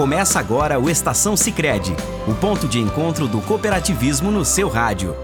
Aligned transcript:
Começa 0.00 0.40
agora 0.40 0.80
o 0.80 0.88
Estação 0.88 1.36
Sicredi, 1.36 1.94
o 2.26 2.34
ponto 2.34 2.66
de 2.66 2.78
encontro 2.78 3.28
do 3.28 3.38
cooperativismo 3.42 4.30
no 4.30 4.46
seu 4.46 4.66
rádio. 4.66 5.14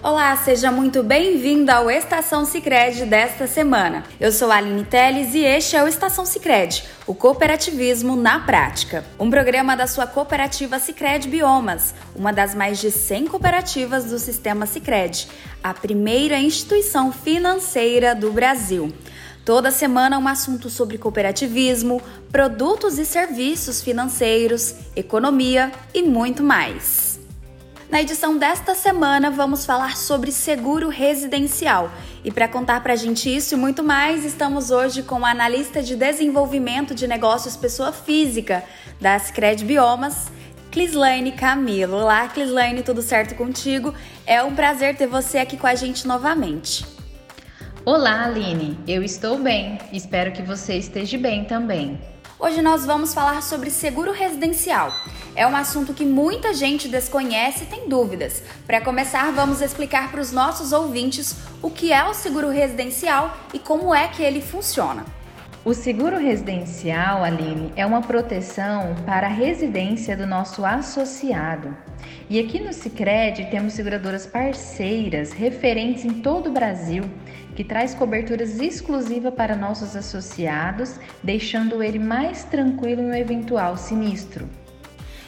Olá, 0.00 0.36
seja 0.36 0.70
muito 0.70 1.02
bem-vindo 1.02 1.72
ao 1.72 1.90
Estação 1.90 2.44
Sicredi 2.44 3.04
desta 3.04 3.48
semana. 3.48 4.04
Eu 4.20 4.30
sou 4.30 4.52
Aline 4.52 4.84
Teles 4.84 5.34
e 5.34 5.40
este 5.40 5.74
é 5.74 5.82
o 5.82 5.88
Estação 5.88 6.24
Sicredi, 6.24 6.84
o 7.04 7.12
cooperativismo 7.12 8.14
na 8.14 8.38
prática. 8.38 9.04
Um 9.18 9.28
programa 9.28 9.76
da 9.76 9.88
sua 9.88 10.06
cooperativa 10.06 10.78
Sicredi 10.78 11.26
Biomas, 11.26 11.92
uma 12.14 12.32
das 12.32 12.54
mais 12.54 12.78
de 12.78 12.92
100 12.92 13.26
cooperativas 13.26 14.04
do 14.04 14.20
sistema 14.20 14.66
Sicredi, 14.66 15.26
a 15.64 15.74
primeira 15.74 16.38
instituição 16.38 17.10
financeira 17.10 18.14
do 18.14 18.30
Brasil. 18.30 18.94
Toda 19.46 19.70
semana 19.70 20.18
um 20.18 20.26
assunto 20.26 20.68
sobre 20.68 20.98
cooperativismo, 20.98 22.02
produtos 22.32 22.98
e 22.98 23.06
serviços 23.06 23.80
financeiros, 23.80 24.74
economia 24.96 25.70
e 25.94 26.02
muito 26.02 26.42
mais. 26.42 27.20
Na 27.88 28.02
edição 28.02 28.36
desta 28.36 28.74
semana, 28.74 29.30
vamos 29.30 29.64
falar 29.64 29.96
sobre 29.96 30.32
seguro 30.32 30.88
residencial. 30.88 31.92
E 32.24 32.32
para 32.32 32.48
contar 32.48 32.82
para 32.82 32.94
a 32.94 32.96
gente 32.96 33.32
isso 33.32 33.54
e 33.54 33.56
muito 33.56 33.84
mais, 33.84 34.24
estamos 34.24 34.72
hoje 34.72 35.04
com 35.04 35.24
a 35.24 35.30
analista 35.30 35.80
de 35.80 35.94
desenvolvimento 35.94 36.92
de 36.92 37.06
negócios 37.06 37.56
pessoa 37.56 37.92
física 37.92 38.64
da 39.00 39.20
Cred 39.20 39.64
Biomas, 39.64 40.26
Clislaine 40.72 41.30
Camilo. 41.30 41.98
Olá, 41.98 42.26
Clislaine, 42.26 42.82
tudo 42.82 43.00
certo 43.00 43.36
contigo? 43.36 43.94
É 44.26 44.42
um 44.42 44.56
prazer 44.56 44.96
ter 44.96 45.06
você 45.06 45.38
aqui 45.38 45.56
com 45.56 45.68
a 45.68 45.76
gente 45.76 46.04
novamente. 46.04 46.95
Olá, 47.88 48.24
Aline. 48.24 48.76
Eu 48.84 49.04
estou 49.04 49.38
bem. 49.38 49.78
Espero 49.92 50.32
que 50.32 50.42
você 50.42 50.74
esteja 50.76 51.16
bem 51.16 51.44
também. 51.44 52.00
Hoje 52.36 52.60
nós 52.60 52.84
vamos 52.84 53.14
falar 53.14 53.40
sobre 53.44 53.70
seguro 53.70 54.10
residencial. 54.10 54.90
É 55.36 55.46
um 55.46 55.54
assunto 55.54 55.94
que 55.94 56.04
muita 56.04 56.52
gente 56.52 56.88
desconhece 56.88 57.62
e 57.62 57.66
tem 57.68 57.88
dúvidas. 57.88 58.42
Para 58.66 58.80
começar, 58.80 59.30
vamos 59.30 59.62
explicar 59.62 60.10
para 60.10 60.20
os 60.20 60.32
nossos 60.32 60.72
ouvintes 60.72 61.36
o 61.62 61.70
que 61.70 61.92
é 61.92 62.04
o 62.04 62.12
seguro 62.12 62.48
residencial 62.50 63.36
e 63.54 63.60
como 63.60 63.94
é 63.94 64.08
que 64.08 64.20
ele 64.20 64.42
funciona. 64.42 65.06
O 65.66 65.74
seguro 65.74 66.16
residencial, 66.16 67.24
Aline, 67.24 67.72
é 67.74 67.84
uma 67.84 68.00
proteção 68.00 68.94
para 69.04 69.26
a 69.26 69.30
residência 69.30 70.16
do 70.16 70.24
nosso 70.24 70.64
associado. 70.64 71.76
E 72.30 72.38
aqui 72.38 72.60
no 72.60 72.72
Sicredi 72.72 73.46
temos 73.46 73.72
seguradoras 73.72 74.28
parceiras 74.28 75.32
referentes 75.32 76.04
em 76.04 76.20
todo 76.22 76.50
o 76.50 76.52
Brasil 76.52 77.02
que 77.56 77.64
traz 77.64 77.96
coberturas 77.96 78.60
exclusivas 78.60 79.34
para 79.34 79.56
nossos 79.56 79.96
associados, 79.96 81.00
deixando 81.20 81.82
ele 81.82 81.98
mais 81.98 82.44
tranquilo 82.44 83.02
um 83.02 83.12
eventual 83.12 83.76
sinistro. 83.76 84.48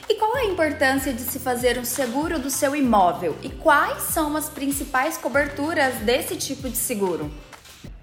E 0.09 0.15
qual 0.15 0.37
é 0.37 0.43
a 0.43 0.53
importância 0.53 1.13
de 1.13 1.23
se 1.23 1.41
fazer 1.41 1.81
um 1.81 1.85
seguro 1.85 2.39
do 2.39 2.49
seu 2.49 2.77
imóvel 2.77 3.35
e 3.43 3.49
quais 3.49 4.05
são 4.05 4.37
as 4.37 4.49
principais 4.49 5.17
coberturas 5.17 5.97
desse 5.97 6.37
tipo 6.37 6.69
de 6.69 6.77
seguro? 6.77 7.29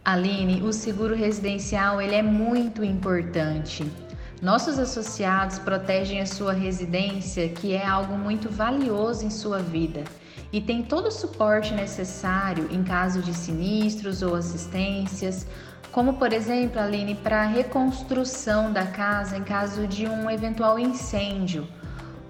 Aline, 0.06 0.62
o 0.62 0.72
seguro 0.72 1.16
residencial 1.16 2.00
ele 2.00 2.14
é 2.14 2.22
muito 2.22 2.84
importante. 2.84 3.84
Nossos 4.40 4.78
associados 4.78 5.58
protegem 5.58 6.22
a 6.22 6.28
sua 6.28 6.54
residência, 6.54 7.50
que 7.50 7.74
é 7.74 7.84
algo 7.84 8.16
muito 8.16 8.48
valioso 8.48 9.26
em 9.26 9.32
sua 9.32 9.58
vida 9.58 10.04
e 10.54 10.62
tem 10.62 10.84
todo 10.84 11.08
o 11.08 11.12
suporte 11.12 11.74
necessário 11.74 12.68
em 12.72 12.84
caso 12.84 13.20
de 13.24 13.34
sinistros 13.34 14.22
ou 14.22 14.36
assistências, 14.36 15.48
como 15.92 16.14
por 16.14 16.32
exemplo, 16.32 16.80
Aline, 16.80 17.16
para 17.16 17.42
a 17.42 17.48
reconstrução 17.48 18.72
da 18.72 18.86
casa 18.86 19.38
em 19.38 19.44
caso 19.44 19.88
de 19.88 20.06
um 20.06 20.30
eventual 20.30 20.78
incêndio, 20.78 21.68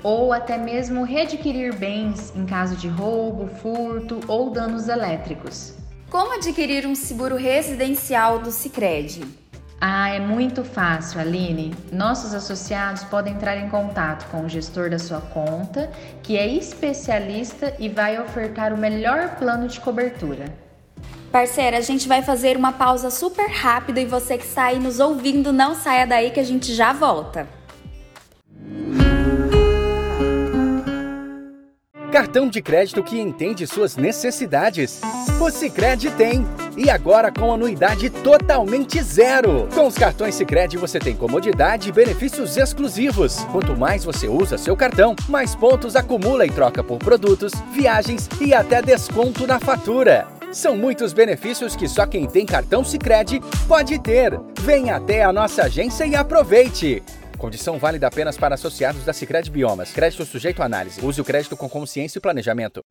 ou 0.02 0.32
até 0.32 0.58
mesmo 0.58 1.04
readquirir 1.04 1.78
bens 1.78 2.32
em 2.38 2.46
caso 2.46 2.78
de 2.78 2.88
roubo, 2.88 3.48
furto 3.48 4.22
ou 4.30 4.50
danos 4.50 4.88
elétricos. 4.88 5.84
Como 6.10 6.34
adquirir 6.34 6.86
um 6.86 6.96
seguro 6.96 7.36
residencial 7.36 8.40
do 8.40 8.52
Sicredi? 8.52 9.26
Ah, 9.82 10.10
é 10.10 10.20
muito 10.20 10.64
fácil, 10.64 11.20
Aline. 11.20 11.76
Nossos 11.92 12.34
associados 12.34 13.04
podem 13.04 13.34
entrar 13.34 13.58
em 13.58 13.70
contato 13.70 14.30
com 14.30 14.46
o 14.46 14.50
gestor 14.50 14.90
da 14.90 15.00
sua 15.00 15.20
conta, 15.20 15.92
que 16.24 16.38
é 16.38 16.48
especialista 16.48 17.76
e 17.80 17.90
vai 17.90 18.22
ofertar 18.22 18.74
o 18.74 18.78
melhor 18.78 19.36
plano 19.36 19.68
de 19.68 19.80
cobertura. 19.80 20.46
Parceira, 21.32 21.78
a 21.78 21.82
gente 21.82 22.08
vai 22.08 22.22
fazer 22.22 22.56
uma 22.56 22.72
pausa 22.72 23.10
super 23.10 23.50
rápida 23.50 24.00
e 24.00 24.06
você 24.06 24.38
que 24.38 24.46
está 24.46 24.66
aí 24.66 24.80
nos 24.80 25.00
ouvindo, 25.00 25.52
não 25.52 25.76
saia 25.76 26.08
daí 26.08 26.32
que 26.32 26.40
a 26.40 26.46
gente 26.46 26.74
já 26.74 26.94
volta. 26.94 27.48
Cartão 32.16 32.48
de 32.48 32.62
crédito 32.62 33.04
que 33.04 33.20
entende 33.20 33.68
suas 33.68 33.98
necessidades. 33.98 35.02
O 35.38 35.52
Sicredi 35.52 36.10
tem. 36.12 36.48
E 36.78 36.90
agora 36.90 37.30
com 37.30 37.54
anuidade 37.54 38.10
totalmente 38.10 39.04
zero. 39.04 39.68
Com 39.76 39.86
os 39.86 39.98
cartões 39.98 40.34
Sicredi 40.34 40.78
você 40.78 40.98
tem 40.98 41.14
comodidade 41.14 41.90
e 41.90 41.92
benefícios 41.92 42.56
exclusivos. 42.56 43.40
Quanto 43.52 43.76
mais 43.76 44.06
você 44.06 44.30
usa 44.30 44.58
seu 44.58 44.78
cartão, 44.78 45.14
mais 45.28 45.56
pontos 45.56 45.98
acumula 45.98 46.46
e 46.46 46.50
troca 46.50 46.82
por 46.82 47.00
produtos, 47.00 47.52
viagens 47.74 48.30
e 48.40 48.54
até 48.54 48.82
desconto 48.82 49.46
na 49.46 49.60
fatura. 49.60 50.26
São 50.54 50.78
muitos 50.78 51.12
benefícios 51.12 51.76
que 51.76 51.86
só 51.86 52.06
quem 52.06 52.28
tem 52.28 52.46
cartão 52.46 52.82
Sicredi 52.82 53.42
pode 53.68 54.00
ter. 54.00 54.40
Venha 54.62 54.96
até 54.96 55.22
a 55.22 55.34
nossa 55.34 55.64
agência 55.64 56.06
e 56.06 56.16
aproveite. 56.16 57.04
Condição 57.38 57.78
válida 57.78 58.08
apenas 58.08 58.38
para 58.38 58.56
associados 58.56 59.04
da 59.04 59.14
Sicredi 59.14 59.52
Biomas. 59.52 59.92
Crédito 59.92 60.26
sujeito 60.26 60.62
à 60.62 60.66
análise. 60.66 61.06
Use 61.06 61.20
o 61.20 61.26
crédito 61.26 61.56
com 61.58 61.70
consciência 61.70 62.18
e 62.18 62.22
planejamento. 62.22 62.82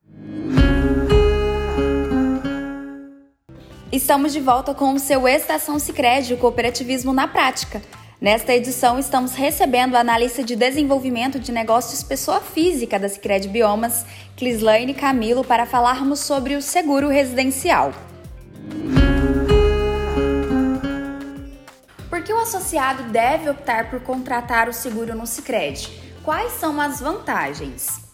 Estamos 3.90 4.32
de 4.32 4.40
volta 4.40 4.74
com 4.74 4.92
o 4.92 4.98
seu 4.98 5.28
Estação 5.28 5.78
Sicredi, 5.78 6.34
o 6.34 6.36
cooperativismo 6.36 7.12
na 7.12 7.28
prática. 7.28 7.80
Nesta 8.20 8.54
edição, 8.54 8.98
estamos 8.98 9.34
recebendo 9.34 9.94
a 9.94 10.00
analista 10.00 10.42
de 10.42 10.56
desenvolvimento 10.56 11.38
de 11.38 11.52
negócios 11.52 12.02
pessoa 12.02 12.40
física 12.40 12.98
da 12.98 13.08
Sicredi 13.08 13.48
Biomas, 13.48 14.04
Clislaine 14.36 14.94
Camilo, 14.94 15.44
para 15.44 15.66
falarmos 15.66 16.20
sobre 16.20 16.56
o 16.56 16.62
seguro 16.62 17.08
residencial. 17.08 17.92
Por 22.14 22.22
que 22.22 22.32
o 22.32 22.38
associado 22.38 23.10
deve 23.10 23.50
optar 23.50 23.90
por 23.90 23.98
contratar 23.98 24.68
o 24.68 24.72
seguro 24.72 25.16
no 25.16 25.26
Sicredi? 25.26 25.90
Quais 26.22 26.52
são 26.52 26.80
as 26.80 27.00
vantagens? 27.00 28.04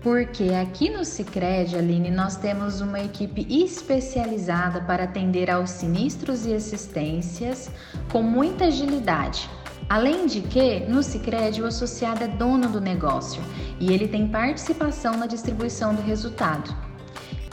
Porque 0.00 0.50
aqui 0.50 0.88
no 0.88 1.04
Sicredi, 1.04 1.74
Aline, 1.74 2.12
nós 2.12 2.36
temos 2.36 2.80
uma 2.80 3.00
equipe 3.00 3.44
especializada 3.50 4.82
para 4.82 5.02
atender 5.02 5.50
aos 5.50 5.70
sinistros 5.70 6.46
e 6.46 6.54
assistências 6.54 7.68
com 8.12 8.22
muita 8.22 8.66
agilidade. 8.66 9.50
Além 9.88 10.26
de 10.26 10.42
que, 10.42 10.86
no 10.86 11.02
Sicredi 11.02 11.60
o 11.60 11.66
associado 11.66 12.22
é 12.22 12.28
dono 12.28 12.68
do 12.68 12.80
negócio 12.80 13.42
e 13.80 13.92
ele 13.92 14.06
tem 14.06 14.28
participação 14.28 15.16
na 15.16 15.26
distribuição 15.26 15.92
do 15.92 16.02
resultado. 16.02 16.72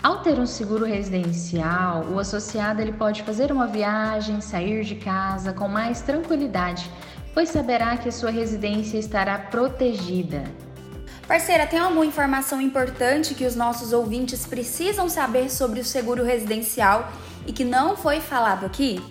Ao 0.02 0.19
ter 0.19 0.40
um 0.40 0.46
seguro 0.46 0.85
residencial, 0.85 2.06
o 2.06 2.19
associado 2.19 2.81
ele 2.81 2.94
pode 2.94 3.24
fazer 3.24 3.52
uma 3.52 3.68
viagem, 3.68 4.40
sair 4.41 4.84
de 4.84 4.96
casa 4.96 5.52
com 5.52 5.68
mais 5.68 6.02
tranquilidade, 6.02 6.90
pois 7.34 7.50
saberá 7.50 7.97
que 7.97 8.07
a 8.07 8.12
sua 8.12 8.30
residência 8.30 8.97
estará 8.97 9.38
protegida. 9.38 10.44
Parceira, 11.28 11.68
tem 11.68 11.80
alguma 11.80 12.06
informação 12.06 12.62
importante 12.62 13.36
que 13.36 13.46
os 13.46 13.56
nossos 13.56 13.91
ouvintes 13.91 14.46
precisam 14.46 15.09
saber 15.09 15.50
sobre 15.50 15.81
o 15.81 15.86
seguro 15.86 16.24
residencial 16.24 17.12
e 17.46 17.52
que 17.52 17.66
não 17.66 17.97
foi 17.97 18.22
falado 18.22 18.66
aqui? 18.66 19.02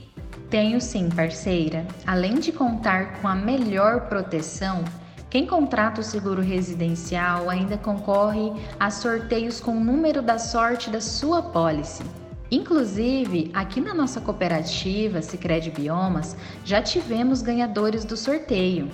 Tenho 0.48 0.80
sim, 0.80 1.10
parceira. 1.10 1.84
Além 2.06 2.36
de 2.36 2.52
contar 2.52 3.20
com 3.20 3.28
a 3.28 3.34
melhor 3.34 4.08
proteção, 4.08 4.82
quem 5.28 5.44
contrata 5.44 6.00
o 6.00 6.04
seguro 6.04 6.40
residencial 6.40 7.50
ainda 7.50 7.76
concorre 7.76 8.52
a 8.78 8.90
sorteios 8.90 9.60
com 9.60 9.72
o 9.72 9.84
número 9.84 10.22
da 10.22 10.38
sorte 10.38 10.88
da 10.88 11.00
sua 11.00 11.42
pólice. 11.42 12.04
Inclusive, 12.48 13.50
aqui 13.52 13.80
na 13.80 13.92
nossa 13.92 14.20
cooperativa 14.20 15.20
Sicredi 15.20 15.70
Biomas, 15.70 16.36
já 16.64 16.80
tivemos 16.80 17.42
ganhadores 17.42 18.04
do 18.04 18.16
sorteio. 18.16 18.88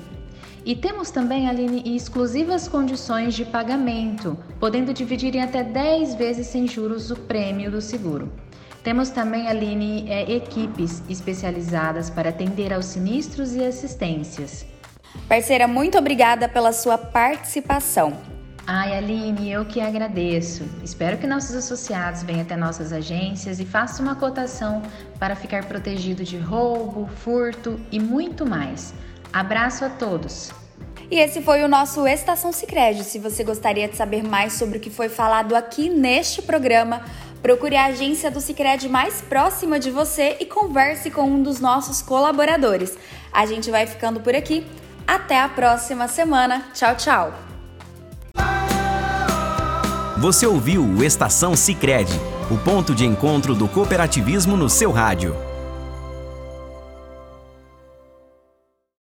E 0.65 0.75
temos 0.75 1.11
também, 1.11 1.49
Aline, 1.49 1.83
exclusivas 1.85 2.67
condições 2.67 3.35
de 3.35 3.45
pagamento, 3.45 4.39
podendo 4.59 4.95
dividir 4.95 5.35
em 5.35 5.43
até 5.43 5.63
10 5.63 6.15
vezes 6.15 6.47
sem 6.47 6.67
juros 6.67 7.11
o 7.11 7.17
prêmio 7.17 7.71
do 7.71 7.81
seguro. 7.81 8.33
Temos 8.83 9.11
também, 9.11 9.49
Aline, 9.49 10.09
é, 10.09 10.33
equipes 10.33 11.03
especializadas 11.09 12.09
para 12.09 12.31
atender 12.31 12.73
aos 12.73 12.87
sinistros 12.87 13.55
e 13.55 13.63
assistências. 13.63 14.72
Parceira, 15.29 15.67
muito 15.67 15.99
obrigada 15.99 16.49
pela 16.49 16.73
sua 16.73 16.99
participação. 16.99 18.17
Ai, 18.67 18.97
Aline, 18.97 19.51
eu 19.51 19.65
que 19.65 19.81
agradeço. 19.81 20.65
Espero 20.85 21.19
que 21.19 21.27
nossos 21.27 21.55
associados 21.57 22.23
venham 22.23 22.43
até 22.43 22.57
nossas 22.57 22.93
agências 22.93 23.59
e 23.59 23.65
façam 23.65 24.07
uma 24.07 24.15
cotação 24.15 24.83
para 25.19 25.35
ficar 25.35 25.65
protegido 25.65 26.23
de 26.23 26.39
roubo, 26.39 27.09
furto 27.25 27.81
e 27.91 27.99
muito 27.99 28.47
mais. 28.47 28.95
Abraço 29.33 29.85
a 29.85 29.91
todos! 29.91 30.53
E 31.11 31.19
esse 31.19 31.43
foi 31.43 31.63
o 31.63 31.69
nosso 31.69 32.07
Estação 32.07 32.53
Sicredi. 32.53 33.05
Se 33.05 33.19
você 33.19 33.43
gostaria 33.45 33.89
de 33.89 33.97
saber 33.97 34.23
mais 34.23 34.55
sobre 34.55 34.79
o 34.79 34.81
que 34.81 34.89
foi 34.89 35.09
falado 35.09 35.55
aqui 35.55 35.91
neste 35.91 36.41
programa, 36.41 37.03
procure 37.43 37.77
a 37.77 37.87
agência 37.87 38.31
do 38.31 38.41
Sicredi 38.41 38.89
mais 38.89 39.21
próxima 39.21 39.79
de 39.79 39.91
você 39.91 40.37
e 40.41 40.47
converse 40.47 41.11
com 41.11 41.25
um 41.25 41.43
dos 41.43 41.61
nossos 41.61 42.01
colaboradores. 42.01 42.97
A 43.33 43.45
gente 43.45 43.71
vai 43.71 43.87
ficando 43.87 44.21
por 44.21 44.35
aqui. 44.35 44.65
Até 45.13 45.39
a 45.39 45.47
próxima 45.47 46.09
semana. 46.09 46.63
Tchau, 46.73 46.97
tchau. 46.97 47.35
Você 50.17 50.47
ouviu 50.47 50.83
o 50.83 51.05
Estação 51.05 51.55
Sicredi, 51.55 52.19
o 52.51 52.57
ponto 52.57 52.95
de 52.95 53.05
encontro 53.05 53.55
do 53.55 53.69
cooperativismo 53.69 54.57
no 54.57 54.71
seu 54.71 54.91
rádio. 54.91 55.37